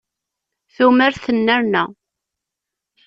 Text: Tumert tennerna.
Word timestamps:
Tumert 0.75 1.19
tennerna. 1.25 1.83